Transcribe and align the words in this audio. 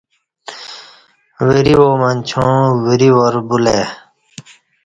وری 1.47 1.75
وا 1.79 1.89
منچا 2.01 2.45
وری 2.85 3.09
وار 3.15 3.35
بولہ 3.47 3.75
ا 3.81 3.83
ی 3.83 3.85